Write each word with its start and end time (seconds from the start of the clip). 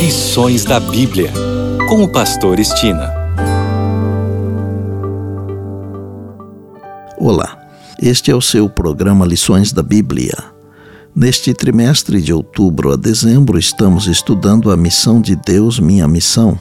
Lições 0.00 0.64
da 0.64 0.80
Bíblia, 0.80 1.30
com 1.86 2.02
o 2.02 2.08
Pastor 2.08 2.58
Estina. 2.58 3.12
Olá, 7.18 7.58
este 8.00 8.30
é 8.30 8.34
o 8.34 8.40
seu 8.40 8.66
programa 8.66 9.26
Lições 9.26 9.74
da 9.74 9.82
Bíblia. 9.82 10.32
Neste 11.14 11.52
trimestre 11.52 12.18
de 12.22 12.32
outubro 12.32 12.94
a 12.94 12.96
dezembro, 12.96 13.58
estamos 13.58 14.06
estudando 14.06 14.70
a 14.70 14.76
missão 14.76 15.20
de 15.20 15.36
Deus, 15.36 15.78
minha 15.78 16.08
missão. 16.08 16.58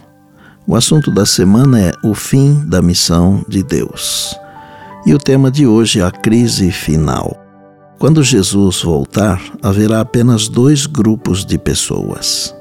O 0.67 0.75
assunto 0.75 1.09
da 1.09 1.25
semana 1.25 1.79
é 1.79 1.93
o 2.03 2.13
fim 2.13 2.55
da 2.65 2.81
missão 2.81 3.45
de 3.47 3.63
Deus. 3.63 4.35
E 5.05 5.13
o 5.13 5.17
tema 5.17 5.49
de 5.49 5.65
hoje 5.65 6.01
é 6.01 6.03
a 6.03 6.11
crise 6.11 6.73
final. 6.73 7.41
Quando 7.97 8.21
Jesus 8.21 8.81
voltar, 8.81 9.41
haverá 9.63 10.01
apenas 10.01 10.49
dois 10.49 10.85
grupos 10.85 11.45
de 11.45 11.57
pessoas: 11.57 12.53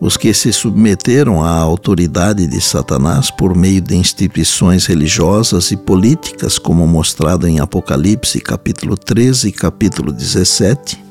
os 0.00 0.16
que 0.16 0.32
se 0.32 0.52
submeteram 0.52 1.42
à 1.42 1.50
autoridade 1.50 2.46
de 2.46 2.60
Satanás 2.60 3.30
por 3.30 3.56
meio 3.56 3.80
de 3.80 3.96
instituições 3.96 4.86
religiosas 4.86 5.70
e 5.70 5.76
políticas, 5.76 6.58
como 6.58 6.86
mostrado 6.86 7.48
em 7.48 7.58
Apocalipse 7.58 8.40
capítulo 8.40 8.96
13 8.96 9.48
e 9.48 9.52
capítulo 9.52 10.12
17, 10.12 11.02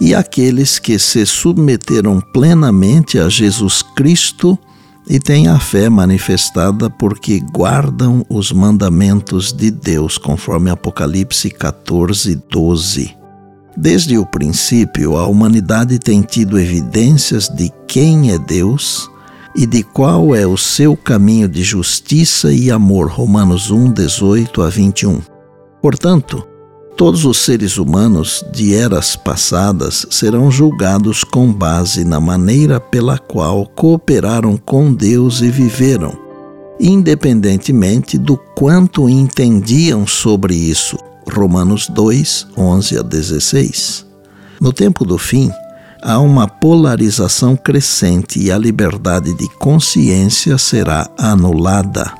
e 0.00 0.14
aqueles 0.14 0.78
que 0.78 0.98
se 0.98 1.24
submeteram 1.24 2.20
plenamente 2.20 3.18
a 3.18 3.28
Jesus 3.28 3.82
Cristo 3.82 4.58
e 5.08 5.20
têm 5.20 5.48
a 5.48 5.58
fé 5.58 5.88
manifestada 5.88 6.90
porque 6.90 7.40
guardam 7.52 8.24
os 8.28 8.50
mandamentos 8.50 9.52
de 9.52 9.70
Deus, 9.70 10.18
conforme 10.18 10.70
Apocalipse 10.70 11.50
14, 11.50 12.36
12. 12.50 13.21
Desde 13.76 14.18
o 14.18 14.26
princípio, 14.26 15.16
a 15.16 15.26
humanidade 15.26 15.98
tem 15.98 16.20
tido 16.22 16.58
evidências 16.58 17.48
de 17.48 17.70
quem 17.86 18.32
é 18.32 18.38
Deus 18.38 19.08
e 19.56 19.66
de 19.66 19.82
qual 19.82 20.34
é 20.34 20.46
o 20.46 20.56
seu 20.56 20.96
caminho 20.96 21.48
de 21.48 21.62
justiça 21.62 22.52
e 22.52 22.70
amor. 22.70 23.10
Romanos 23.10 23.70
1, 23.70 23.92
18 23.92 24.62
a 24.62 24.68
21. 24.68 25.20
Portanto, 25.80 26.46
Todos 26.96 27.24
os 27.24 27.38
seres 27.38 27.78
humanos 27.78 28.44
de 28.52 28.74
eras 28.74 29.16
passadas 29.16 30.06
serão 30.10 30.50
julgados 30.50 31.24
com 31.24 31.50
base 31.50 32.04
na 32.04 32.20
maneira 32.20 32.78
pela 32.78 33.18
qual 33.18 33.66
cooperaram 33.66 34.58
com 34.58 34.92
Deus 34.92 35.40
e 35.40 35.48
viveram, 35.48 36.12
independentemente 36.78 38.18
do 38.18 38.36
quanto 38.36 39.08
entendiam 39.08 40.06
sobre 40.06 40.54
isso. 40.54 40.98
Romanos 41.30 41.88
2, 41.88 42.48
11 42.56 42.98
a 42.98 43.02
16. 43.02 44.06
No 44.60 44.72
tempo 44.72 45.04
do 45.04 45.18
fim, 45.18 45.50
há 46.02 46.18
uma 46.18 46.46
polarização 46.46 47.56
crescente 47.56 48.40
e 48.40 48.50
a 48.50 48.58
liberdade 48.58 49.34
de 49.36 49.48
consciência 49.58 50.58
será 50.58 51.08
anulada. 51.18 52.12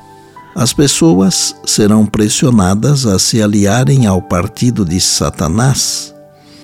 As 0.55 0.72
pessoas 0.72 1.56
serão 1.64 2.05
pressionadas 2.05 3.06
a 3.06 3.19
se 3.19 3.42
aliarem 3.42 4.06
ao 4.06 4.20
partido 4.20 4.84
de 4.84 5.00
Satanás. 5.00 6.12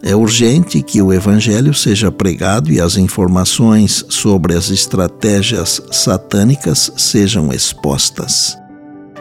É 0.03 0.15
urgente 0.15 0.83
que 0.83 1.03
o 1.03 1.13
Evangelho 1.13 1.75
seja 1.75 2.13
pregado 2.13 2.71
e 2.71 2.81
as 2.81 2.97
informações 2.97 4.05
sobre 4.09 4.55
as 4.55 4.71
estratégias 4.71 5.83
satânicas 5.91 6.93
sejam 6.97 7.53
expostas. 7.53 8.57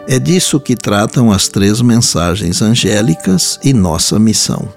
É 0.10 0.18
disso 0.18 0.58
que 0.58 0.74
tratam 0.74 1.34
as 1.34 1.50
três 1.50 1.82
mensagens 1.82 2.62
angélicas 2.62 3.60
e 3.62 3.74
nossa 3.74 4.18
missão. 4.18 4.70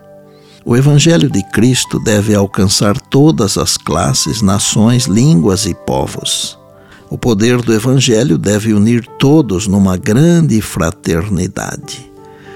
O 0.64 0.77
Evangelho 0.77 1.31
de 1.31 1.41
Cristo 1.53 2.00
deve 2.00 2.34
alcançar 2.34 3.00
todas 3.00 3.56
as 3.56 3.77
classes, 3.77 4.42
nações, 4.42 5.05
línguas 5.05 5.67
e 5.67 5.75
povos. 5.87 6.59
O 7.09 7.17
poder 7.17 7.62
do 7.62 7.72
Evangelho 7.72 8.37
deve 8.37 8.75
unir 8.75 9.06
todos 9.20 9.69
numa 9.69 9.97
grande 9.97 10.60
fraternidade. 10.60 12.10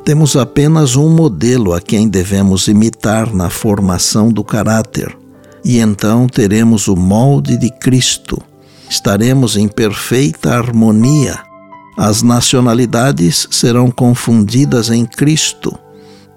Temos 0.05 0.35
apenas 0.35 0.97
um 0.97 1.09
modelo 1.09 1.73
a 1.73 1.81
quem 1.81 2.09
devemos 2.09 2.67
imitar 2.67 3.33
na 3.33 3.51
formação 3.51 4.31
do 4.31 4.43
caráter, 4.43 5.17
e 5.65 5.79
então 5.79 6.27
teremos 6.27 6.89
o 6.89 6.97
molde 6.97 7.57
de 7.57 7.71
Cristo. 7.71 8.37
Estaremos 8.91 9.57
em 9.57 9.69
perfeita 9.69 10.57
harmonia. 10.57 11.54
As 11.97 12.23
nacionalidades 12.23 13.47
serão 13.51 13.91
confundidas 13.91 14.91
em 14.91 15.07
Cristo, 15.07 15.79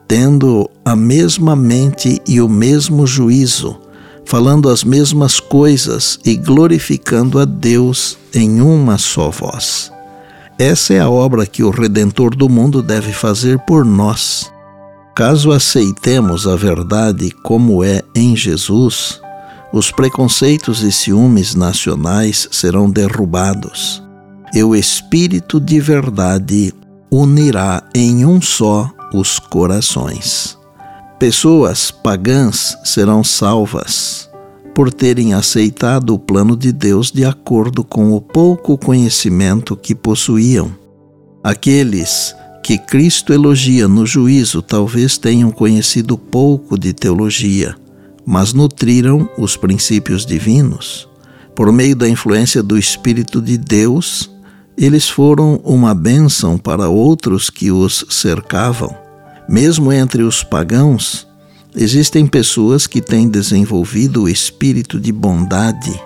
tendo 0.07 0.69
a 0.85 0.95
mesma 0.95 1.55
mente 1.55 2.21
e 2.27 2.39
o 2.39 2.47
mesmo 2.47 3.07
juízo 3.07 3.79
falando 4.27 4.69
as 4.69 4.83
mesmas 4.83 5.39
coisas 5.39 6.19
e 6.25 6.35
glorificando 6.35 7.39
a 7.39 7.45
Deus 7.45 8.17
em 8.35 8.59
uma 8.59 8.97
só 8.97 9.29
voz. 9.29 9.89
Essa 10.59 10.95
é 10.95 10.99
a 10.99 11.09
obra 11.09 11.45
que 11.45 11.63
o 11.63 11.69
Redentor 11.69 12.35
do 12.35 12.49
mundo 12.49 12.83
deve 12.83 13.13
fazer 13.13 13.57
por 13.59 13.85
nós. 13.85 14.51
Caso 15.15 15.51
aceitemos 15.53 16.45
a 16.45 16.57
verdade 16.57 17.31
como 17.41 17.81
é 17.81 18.03
em 18.13 18.35
Jesus, 18.35 19.21
os 19.71 19.91
preconceitos 19.91 20.83
e 20.83 20.91
ciúmes 20.91 21.55
nacionais 21.55 22.49
serão 22.51 22.89
derrubados, 22.89 24.03
e 24.53 24.63
o 24.63 24.75
Espírito 24.75 25.59
de 25.59 25.79
verdade 25.79 26.73
unirá 27.11 27.83
em 27.93 28.25
um 28.25 28.41
só 28.41 28.89
os 29.13 29.39
corações. 29.39 30.57
Pessoas 31.19 31.89
pagãs 31.89 32.77
serão 32.83 33.23
salvas 33.23 34.29
por 34.75 34.93
terem 34.93 35.33
aceitado 35.33 36.13
o 36.13 36.19
plano 36.19 36.55
de 36.55 36.71
Deus 36.71 37.11
de 37.11 37.25
acordo 37.25 37.83
com 37.83 38.13
o 38.13 38.21
pouco 38.21 38.77
conhecimento 38.77 39.75
que 39.75 39.95
possuíam. 39.95 40.71
Aqueles 41.43 42.35
que 42.61 42.77
Cristo 42.77 43.33
elogia 43.33 43.87
no 43.87 44.05
juízo 44.05 44.61
talvez 44.61 45.17
tenham 45.17 45.49
conhecido 45.49 46.15
pouco 46.17 46.77
de 46.77 46.93
teologia, 46.93 47.75
mas 48.23 48.53
nutriram 48.53 49.27
os 49.37 49.57
princípios 49.57 50.25
divinos. 50.25 51.09
Por 51.55 51.71
meio 51.71 51.95
da 51.95 52.07
influência 52.07 52.61
do 52.61 52.77
Espírito 52.77 53.41
de 53.41 53.57
Deus, 53.57 54.29
eles 54.77 55.09
foram 55.09 55.59
uma 55.63 55.95
bênção 55.95 56.55
para 56.55 56.87
outros 56.87 57.49
que 57.49 57.71
os 57.71 58.05
cercavam. 58.09 58.95
Mesmo 59.49 59.91
entre 59.91 60.21
os 60.21 60.43
pagãos, 60.43 61.25
existem 61.75 62.27
pessoas 62.27 62.85
que 62.85 63.01
têm 63.01 63.27
desenvolvido 63.27 64.23
o 64.23 64.29
espírito 64.29 64.99
de 64.99 65.11
bondade. 65.11 65.99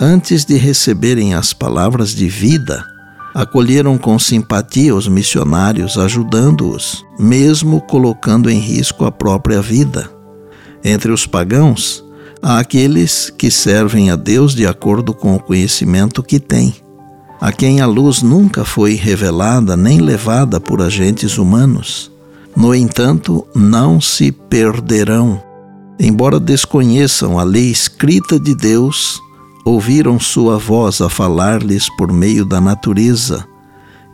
Antes 0.00 0.44
de 0.44 0.56
receberem 0.56 1.34
as 1.34 1.52
palavras 1.52 2.12
de 2.12 2.28
vida, 2.28 2.84
acolheram 3.32 3.96
com 3.96 4.18
simpatia 4.18 4.94
os 4.94 5.06
missionários, 5.06 5.96
ajudando-os, 5.96 7.04
mesmo 7.18 7.80
colocando 7.82 8.50
em 8.50 8.58
risco 8.58 9.04
a 9.04 9.12
própria 9.12 9.62
vida. 9.62 10.10
Entre 10.82 11.12
os 11.12 11.24
pagãos, 11.24 12.04
há 12.42 12.58
aqueles 12.58 13.30
que 13.30 13.48
servem 13.48 14.10
a 14.10 14.16
Deus 14.16 14.54
de 14.54 14.66
acordo 14.66 15.14
com 15.14 15.36
o 15.36 15.40
conhecimento 15.40 16.20
que 16.20 16.40
têm, 16.40 16.74
a 17.42 17.50
quem 17.50 17.80
a 17.80 17.86
luz 17.86 18.22
nunca 18.22 18.64
foi 18.64 18.94
revelada 18.94 19.76
nem 19.76 19.98
levada 20.00 20.60
por 20.60 20.80
agentes 20.80 21.38
humanos. 21.38 22.08
No 22.54 22.72
entanto, 22.72 23.44
não 23.52 24.00
se 24.00 24.30
perderão. 24.30 25.42
Embora 25.98 26.38
desconheçam 26.38 27.40
a 27.40 27.42
lei 27.42 27.68
escrita 27.68 28.38
de 28.38 28.54
Deus, 28.54 29.20
ouviram 29.64 30.20
sua 30.20 30.56
voz 30.56 31.00
a 31.00 31.08
falar-lhes 31.08 31.88
por 31.96 32.12
meio 32.12 32.44
da 32.44 32.60
natureza 32.60 33.44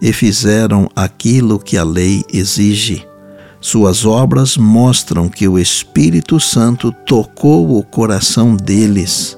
e 0.00 0.10
fizeram 0.10 0.88
aquilo 0.96 1.58
que 1.58 1.76
a 1.76 1.84
lei 1.84 2.24
exige. 2.32 3.06
Suas 3.60 4.06
obras 4.06 4.56
mostram 4.56 5.28
que 5.28 5.46
o 5.46 5.58
Espírito 5.58 6.40
Santo 6.40 6.90
tocou 7.04 7.76
o 7.76 7.82
coração 7.82 8.56
deles 8.56 9.37